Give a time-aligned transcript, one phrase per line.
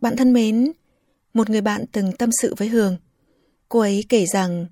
[0.00, 0.72] Bạn thân mến,
[1.34, 2.96] một người bạn từng tâm sự với Hương.
[3.68, 4.66] Cô ấy kể rằng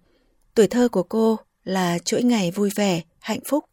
[0.55, 3.65] tuổi thơ của cô là chuỗi ngày vui vẻ, hạnh phúc.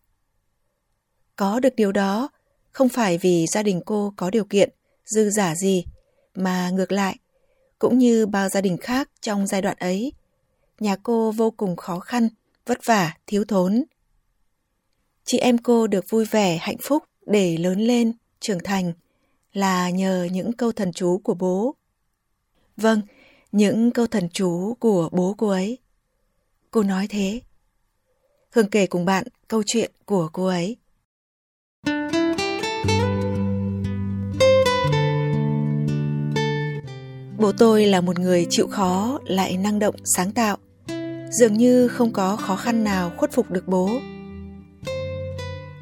[1.36, 2.30] Có được điều đó
[2.72, 4.70] không phải vì gia đình cô có điều kiện,
[5.06, 5.86] dư giả gì,
[6.36, 7.18] mà ngược lại,
[7.80, 10.12] cũng như bao gia đình khác trong giai đoạn ấy,
[10.80, 12.30] nhà cô vô cùng khó khăn,
[12.66, 13.84] vất vả, thiếu thốn.
[15.26, 18.94] Chị em cô được vui vẻ, hạnh phúc để lớn lên, trưởng thành
[19.54, 21.76] là nhờ những câu thần chú của bố.
[22.78, 23.02] Vâng,
[23.52, 25.78] những câu thần chú của bố cô ấy.
[26.72, 27.42] Cô nói thế.
[28.52, 30.78] Hương kể cùng bạn câu chuyện của cô ấy.
[37.38, 40.58] Bố tôi là một người chịu khó lại năng động sáng tạo.
[41.32, 43.90] Dường như không có khó khăn nào khuất phục được bố.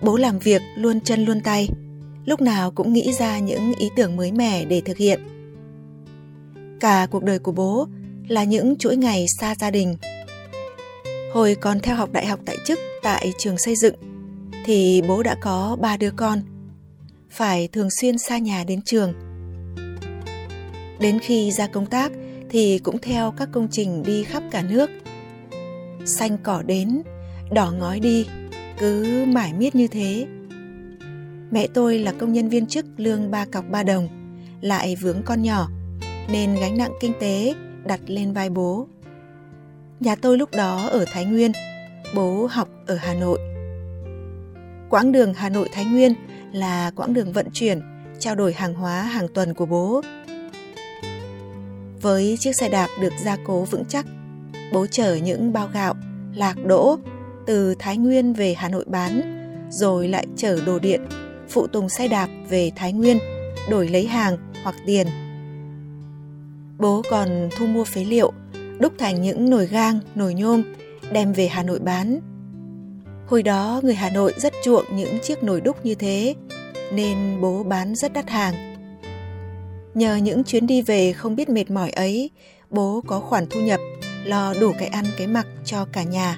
[0.02, 1.70] Bố làm việc luôn chân luôn tay,
[2.26, 5.20] lúc nào cũng nghĩ ra những ý tưởng mới mẻ để thực hiện.
[6.80, 7.88] Cả cuộc đời của bố
[8.28, 9.98] là những chuỗi ngày xa gia đình.
[11.34, 13.96] Hồi còn theo học đại học tại chức tại trường xây dựng,
[14.66, 16.42] thì bố đã có ba đứa con,
[17.30, 19.14] phải thường xuyên xa nhà đến trường.
[21.00, 22.12] Đến khi ra công tác
[22.50, 24.90] thì cũng theo các công trình đi khắp cả nước.
[26.06, 27.02] Xanh cỏ đến,
[27.52, 28.26] đỏ ngói đi,
[28.78, 30.28] cứ mãi miết như thế.
[31.52, 34.08] Mẹ tôi là công nhân viên chức lương ba cọc ba đồng,
[34.62, 35.70] lại vướng con nhỏ,
[36.32, 37.54] nên gánh nặng kinh tế
[37.86, 38.88] đặt lên vai bố.
[40.00, 41.52] Nhà tôi lúc đó ở Thái Nguyên,
[42.16, 43.40] bố học ở Hà Nội.
[44.90, 46.14] Quãng đường Hà Nội Thái Nguyên
[46.54, 47.82] là quãng đường vận chuyển,
[48.20, 50.02] trao đổi hàng hóa hàng tuần của bố.
[52.02, 54.06] Với chiếc xe đạp được gia cố vững chắc,
[54.74, 55.96] bố chở những bao gạo,
[56.36, 56.98] lạc đỗ
[57.46, 59.22] từ Thái Nguyên về Hà Nội bán,
[59.70, 61.02] rồi lại chở đồ điện,
[61.52, 63.20] phụ tùng xe đạp về Thái Nguyên,
[63.70, 65.08] đổi lấy hàng hoặc tiền.
[66.80, 68.34] Bố còn thu mua phế liệu,
[68.80, 70.64] đúc thành những nồi gang, nồi nhôm,
[71.12, 72.20] đem về Hà Nội bán.
[73.28, 76.36] Hồi đó người Hà Nội rất chuộng những chiếc nồi đúc như thế,
[76.94, 78.54] nên bố bán rất đắt hàng.
[79.94, 82.30] Nhờ những chuyến đi về không biết mệt mỏi ấy,
[82.70, 83.80] bố có khoản thu nhập,
[84.24, 86.38] lo đủ cái ăn cái mặc cho cả nhà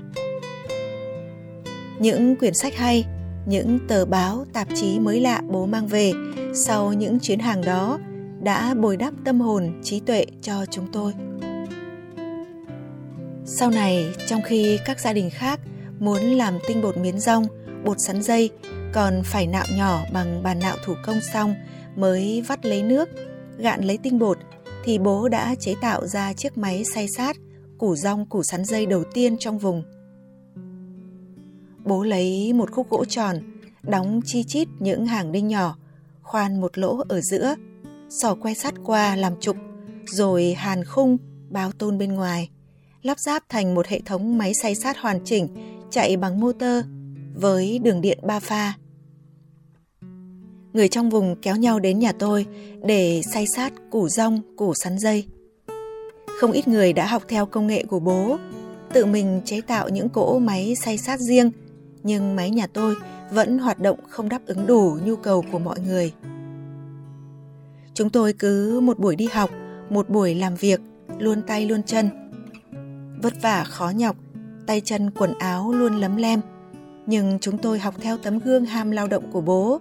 [1.99, 3.05] những quyển sách hay,
[3.45, 6.11] những tờ báo, tạp chí mới lạ bố mang về
[6.53, 7.99] sau những chuyến hàng đó
[8.41, 11.13] đã bồi đắp tâm hồn, trí tuệ cho chúng tôi.
[13.45, 15.59] Sau này, trong khi các gia đình khác
[15.99, 17.45] muốn làm tinh bột miến rong,
[17.85, 18.49] bột sắn dây,
[18.93, 21.55] còn phải nạo nhỏ bằng bàn nạo thủ công xong
[21.95, 23.09] mới vắt lấy nước,
[23.57, 24.37] gạn lấy tinh bột,
[24.83, 27.37] thì bố đã chế tạo ra chiếc máy xay sát,
[27.77, 29.83] củ rong củ sắn dây đầu tiên trong vùng.
[31.85, 33.37] Bố lấy một khúc gỗ tròn,
[33.83, 35.77] đóng chi chít những hàng đinh nhỏ,
[36.21, 37.55] khoan một lỗ ở giữa,
[38.09, 39.55] sò que sắt qua làm trục,
[40.05, 41.17] rồi hàn khung,
[41.49, 42.49] bao tôn bên ngoài,
[43.01, 45.47] lắp ráp thành một hệ thống máy xay sát hoàn chỉnh
[45.89, 46.85] chạy bằng motor
[47.35, 48.73] với đường điện ba pha.
[50.73, 52.45] Người trong vùng kéo nhau đến nhà tôi
[52.85, 55.25] để xay sát củ rong, củ sắn dây.
[56.39, 58.37] Không ít người đã học theo công nghệ của bố,
[58.93, 61.51] tự mình chế tạo những cỗ máy xay sát riêng–
[62.03, 62.95] nhưng máy nhà tôi
[63.31, 66.13] vẫn hoạt động không đáp ứng đủ nhu cầu của mọi người.
[67.93, 69.49] Chúng tôi cứ một buổi đi học,
[69.89, 70.81] một buổi làm việc,
[71.19, 72.09] luôn tay luôn chân.
[73.21, 74.15] Vất vả khó nhọc,
[74.67, 76.41] tay chân quần áo luôn lấm lem,
[77.05, 79.79] nhưng chúng tôi học theo tấm gương ham lao động của bố.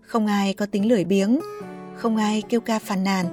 [0.00, 1.40] Không ai có tính lười biếng,
[1.94, 3.26] không ai kêu ca phàn nàn.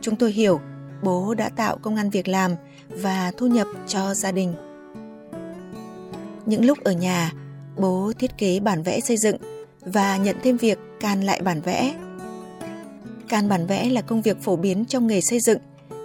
[0.00, 0.60] Chúng tôi hiểu
[1.02, 2.52] bố đã tạo công ăn việc làm
[2.88, 4.54] và thu nhập cho gia đình.
[6.46, 7.32] Những lúc ở nhà,
[7.76, 9.36] bố thiết kế bản vẽ xây dựng
[9.80, 11.94] và nhận thêm việc can lại bản vẽ.
[13.28, 15.58] Can bản vẽ là công việc phổ biến trong nghề xây dựng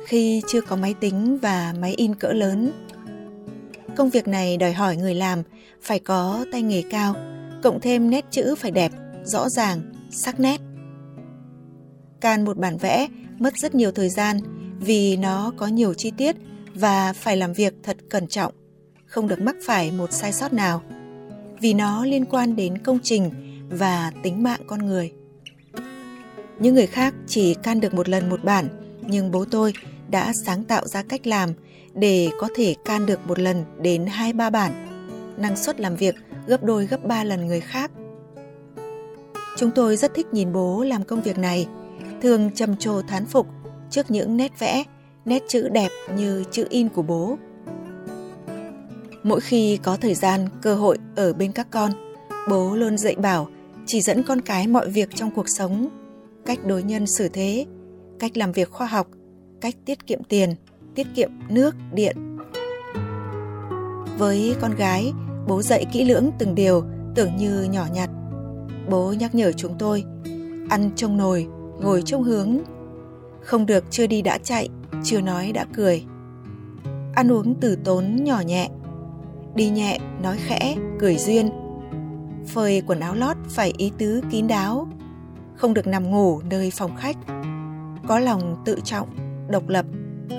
[0.08, 2.72] khi chưa có máy tính và máy in cỡ lớn.
[3.96, 5.44] Công việc này đòi hỏi người làm
[5.82, 7.16] phải có tay nghề cao,
[7.64, 8.92] cộng thêm nét chữ phải đẹp,
[9.24, 10.62] rõ ràng, sắc nét.
[12.22, 13.08] Can một bản vẽ
[13.40, 14.40] mất rất nhiều thời gian
[14.80, 16.36] vì nó có nhiều chi tiết
[16.74, 18.54] và phải làm việc thật cẩn trọng
[19.18, 20.82] không được mắc phải một sai sót nào
[21.62, 23.32] vì nó liên quan đến công trình
[23.70, 25.12] và tính mạng con người
[26.60, 28.68] Những người khác chỉ can được một lần một bản,
[29.02, 29.74] nhưng bố tôi
[30.10, 31.50] đã sáng tạo ra cách làm
[31.94, 34.72] để có thể can được một lần đến hai ba bản.
[35.38, 36.16] Năng suất làm việc
[36.48, 37.92] gấp đôi gấp ba lần người khác.
[39.58, 41.68] Chúng tôi rất thích nhìn bố làm công việc này,
[42.22, 43.48] thường trầm trồ thán phục
[43.90, 44.84] trước những nét vẽ,
[45.26, 47.38] nét chữ đẹp như chữ in của bố.
[49.28, 51.92] Mỗi khi có thời gian, cơ hội ở bên các con,
[52.50, 53.48] bố luôn dạy bảo,
[53.86, 55.88] chỉ dẫn con cái mọi việc trong cuộc sống,
[56.46, 57.66] cách đối nhân xử thế,
[58.20, 59.08] cách làm việc khoa học,
[59.62, 60.56] cách tiết kiệm tiền,
[60.96, 62.38] tiết kiệm nước, điện.
[64.18, 65.14] Với con gái,
[65.48, 66.84] bố dạy kỹ lưỡng từng điều
[67.16, 68.10] tưởng như nhỏ nhặt.
[68.90, 70.04] Bố nhắc nhở chúng tôi,
[70.70, 71.48] ăn trong nồi,
[71.82, 72.58] ngồi trong hướng.
[73.42, 74.70] Không được chưa đi đã chạy,
[75.04, 76.04] chưa nói đã cười.
[77.16, 78.70] Ăn uống từ tốn nhỏ nhẹ,
[79.58, 81.50] đi nhẹ, nói khẽ, cười duyên.
[82.48, 84.88] Phơi quần áo lót phải ý tứ kín đáo,
[85.56, 87.18] không được nằm ngủ nơi phòng khách.
[88.08, 89.08] Có lòng tự trọng,
[89.50, 89.86] độc lập,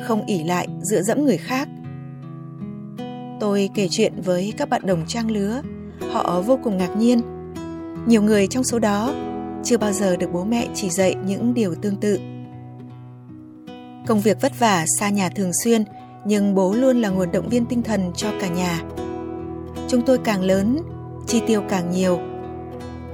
[0.04, 1.68] không ỉ lại dựa dẫm người khác.
[3.40, 5.62] Tôi kể chuyện với các bạn đồng trang lứa,
[6.10, 7.20] họ vô cùng ngạc nhiên.
[8.06, 9.14] Nhiều người trong số đó
[9.64, 12.18] chưa bao giờ được bố mẹ chỉ dạy những điều tương tự.
[14.06, 15.84] Công việc vất vả xa nhà thường xuyên,
[16.24, 18.82] nhưng bố luôn là nguồn động viên tinh thần cho cả nhà.
[19.88, 20.78] Chúng tôi càng lớn,
[21.26, 22.18] chi tiêu càng nhiều.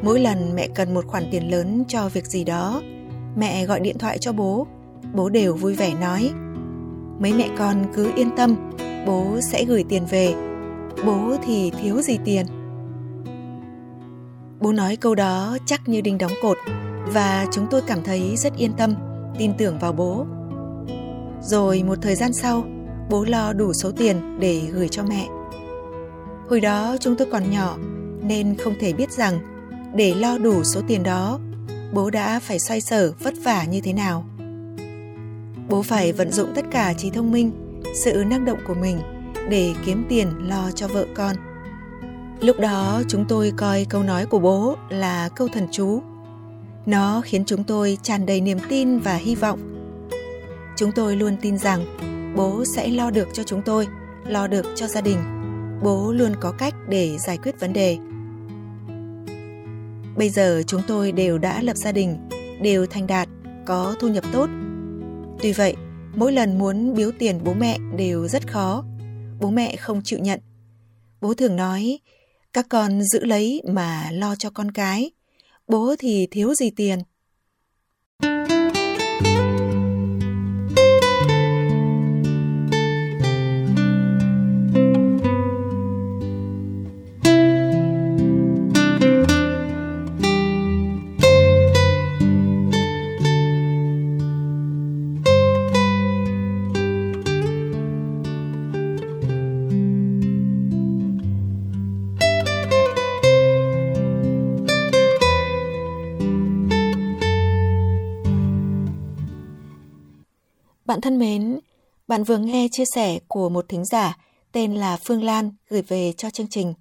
[0.03, 2.83] Mỗi lần mẹ cần một khoản tiền lớn cho việc gì đó,
[3.37, 4.67] mẹ gọi điện thoại cho bố,
[5.15, 6.31] bố đều vui vẻ nói:
[7.19, 8.57] "Mấy mẹ con cứ yên tâm,
[9.07, 10.35] bố sẽ gửi tiền về.
[11.07, 12.47] Bố thì thiếu gì tiền?"
[14.61, 16.57] Bố nói câu đó chắc như đinh đóng cột
[17.13, 18.95] và chúng tôi cảm thấy rất yên tâm,
[19.39, 20.27] tin tưởng vào bố.
[21.43, 22.65] Rồi một thời gian sau,
[23.11, 25.29] bố lo đủ số tiền để gửi cho mẹ.
[26.49, 27.77] Hồi đó chúng tôi còn nhỏ
[28.23, 29.39] nên không thể biết rằng
[29.95, 31.39] để lo đủ số tiền đó,
[31.93, 34.25] bố đã phải xoay sở vất vả như thế nào.
[35.69, 37.53] Bố phải vận dụng tất cả trí thông minh,
[37.95, 38.99] sự năng động của mình
[39.51, 41.37] để kiếm tiền lo cho vợ con.
[42.41, 46.03] Lúc đó chúng tôi coi câu nói của bố là câu thần chú.
[46.87, 49.59] Nó khiến chúng tôi tràn đầy niềm tin và hy vọng.
[50.77, 51.85] Chúng tôi luôn tin rằng
[52.37, 53.89] bố sẽ lo được cho chúng tôi,
[54.27, 55.34] lo được cho gia đình.
[55.85, 57.99] Bố luôn có cách để giải quyết vấn đề.
[60.17, 62.29] Bây giờ chúng tôi đều đã lập gia đình,
[62.63, 63.29] đều thành đạt,
[63.67, 64.49] có thu nhập tốt.
[65.43, 65.75] Tuy vậy,
[66.17, 68.85] mỗi lần muốn biếu tiền bố mẹ đều rất khó.
[69.41, 70.41] Bố mẹ không chịu nhận.
[71.21, 71.99] Bố thường nói,
[72.53, 75.11] các con giữ lấy mà lo cho con cái.
[75.69, 76.99] Bố thì thiếu gì tiền.
[110.95, 111.59] Bạn thân mến,
[112.09, 114.19] bạn vừa nghe chia sẻ của một thính giả
[114.53, 116.75] tên là Phương Lan gửi về cho chương trình.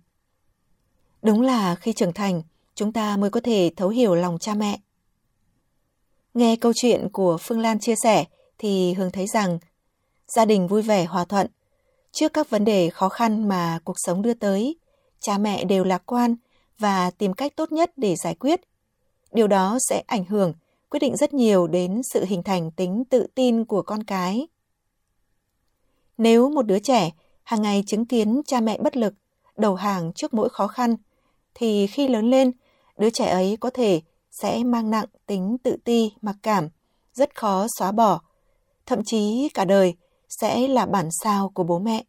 [1.22, 2.42] Đúng là khi trưởng thành,
[2.76, 4.80] chúng ta mới có thể thấu hiểu lòng cha mẹ.
[6.34, 8.26] Nghe câu chuyện của Phương Lan chia sẻ
[8.58, 9.60] thì Hương thấy rằng
[10.28, 11.48] gia đình vui vẻ hòa thuận.
[12.12, 14.76] Trước các vấn đề khó khăn mà cuộc sống đưa tới,
[15.20, 16.36] cha mẹ đều lạc quan
[16.80, 18.62] và tìm cách tốt nhất để giải quyết.
[19.32, 20.54] Điều đó sẽ ảnh hưởng
[20.94, 24.48] quyết định rất nhiều đến sự hình thành tính tự tin của con cái.
[26.18, 27.12] Nếu một đứa trẻ
[27.44, 29.14] hàng ngày chứng kiến cha mẹ bất lực,
[29.58, 30.96] đầu hàng trước mỗi khó khăn,
[31.54, 32.52] thì khi lớn lên,
[32.98, 36.70] đứa trẻ ấy có thể sẽ mang nặng tính tự ti, mặc cảm,
[37.14, 38.22] rất khó xóa bỏ,
[38.86, 39.96] thậm chí cả đời
[40.30, 42.04] sẽ là bản sao của bố mẹ.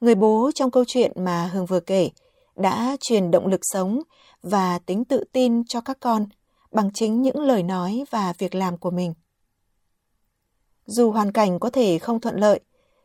[0.00, 2.10] Người bố trong câu chuyện mà Hương vừa kể
[2.56, 4.02] đã truyền động lực sống
[4.42, 6.26] và tính tự tin cho các con–
[6.72, 9.14] bằng chính những lời nói và việc làm của mình.
[10.86, 12.60] Dù hoàn cảnh có thể không thuận lợi,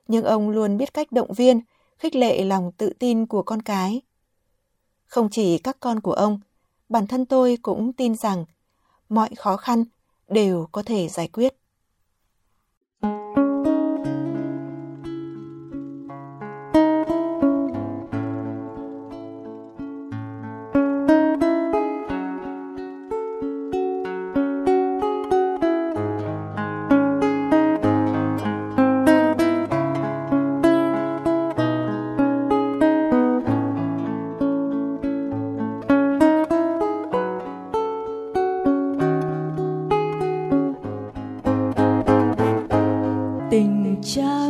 [0.08, 1.62] nhưng ông luôn biết cách động viên,
[1.98, 4.01] khích lệ lòng tự tin của con cái.
[5.05, 6.39] Không chỉ các con của ông,
[6.89, 8.46] bản thân tôi cũng tin rằng
[9.10, 9.86] mọi khó khăn
[10.27, 11.55] đều có thể giải quyết.
[44.03, 44.42] 家。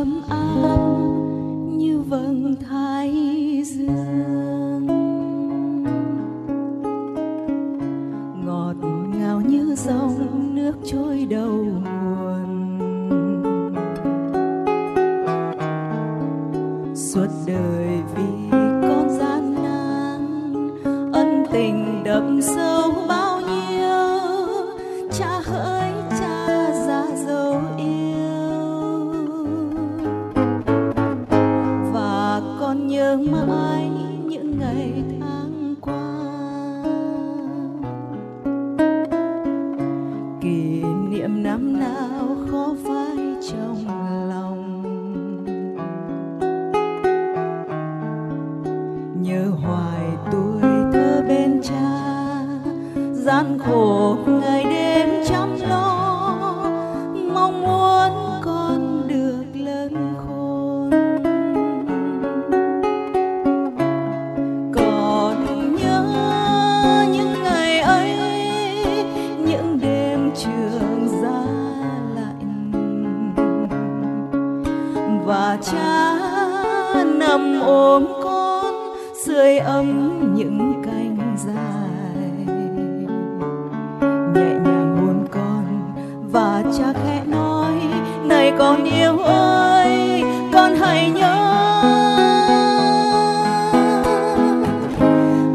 [87.04, 87.74] Khẽ nói,
[88.24, 91.40] này con yêu ơi, con hãy nhớ.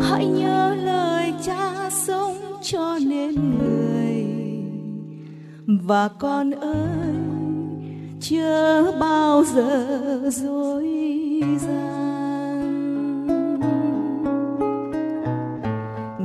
[0.09, 4.25] Hãy nhớ lời cha sống cho nên người.
[5.67, 7.15] Và con ơi,
[8.21, 10.87] chưa bao giờ dối
[11.59, 12.59] gian.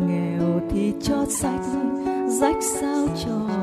[0.08, 1.66] Nghèo thì cho sạch,
[2.26, 3.53] rách sao cho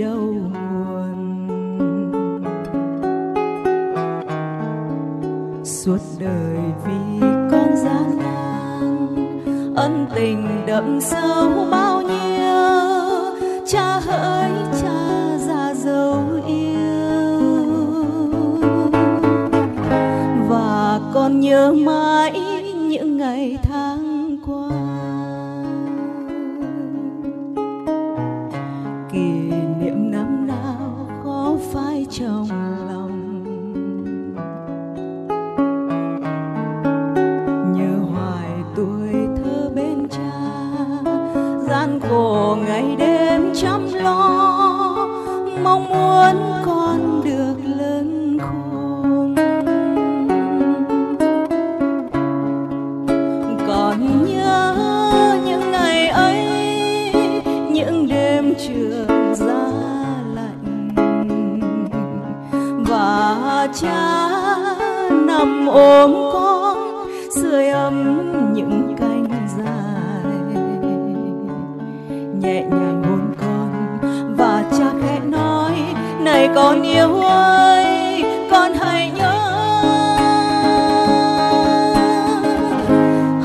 [0.00, 1.48] đầu nguồn
[5.64, 9.06] suốt đời vì con gian nan,
[9.76, 14.50] ân tình đậm sâu bao nhiêu, cha hỡi,
[14.82, 16.80] cha già dấu yêu.
[20.48, 22.39] Và con nhớ mãi
[63.80, 64.28] cha
[65.10, 69.26] nằm ôm con, sưởi ấm những cánh
[69.58, 70.54] dài.
[72.40, 73.98] Nhẹ nhàng hôn con
[74.36, 75.72] và cha khẽ nói,
[76.24, 79.36] này con yêu ơi, con hãy nhớ.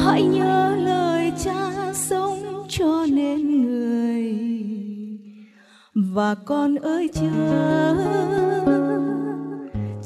[0.05, 2.39] Hãy nhớ lời cha sống
[2.69, 4.37] cho nên người.
[5.95, 7.95] Và con ơi chớ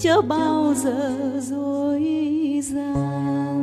[0.02, 2.04] chưa bao giờ dối
[2.64, 3.60] gian.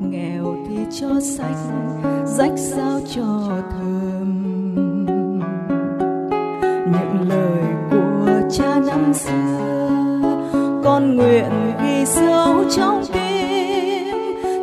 [0.00, 1.70] Nghèo thì cho sạch
[2.26, 4.64] rách sao cho thơm.
[6.92, 9.88] Những lời của cha năm xưa,
[10.84, 14.16] con nguyện ghi sâu trong tim.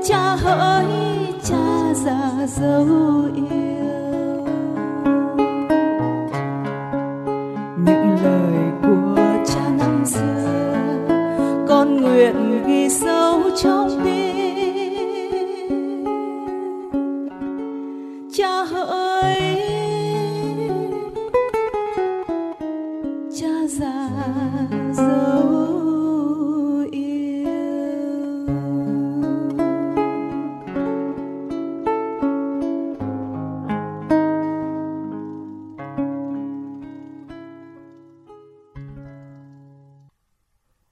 [0.05, 0.85] Cha hỡi,
[1.43, 2.87] cha già dấu
[3.35, 3.68] yêu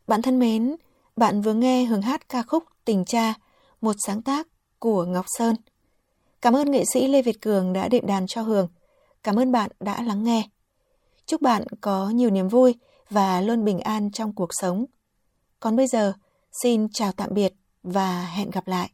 [0.08, 0.76] Bạn thân mến,
[1.16, 3.34] bạn vừa nghe hưởng hát ca khúc Tình Cha,
[3.82, 4.48] một sáng tác
[4.80, 5.56] của Ngọc Sơn.
[6.42, 8.68] Cảm ơn nghệ sĩ Lê Việt Cường đã đệm đàn cho Hường.
[9.24, 10.50] Cảm ơn bạn đã lắng nghe.
[11.26, 12.76] Chúc bạn có nhiều niềm vui
[13.10, 14.86] và luôn bình an trong cuộc sống.
[15.60, 16.14] Còn bây giờ,
[16.64, 18.90] xin chào tạm biệt và hẹn gặp lại.